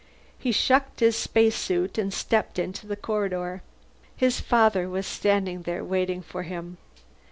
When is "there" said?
5.61-5.83